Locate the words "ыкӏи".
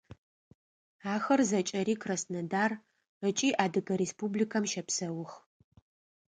3.27-3.49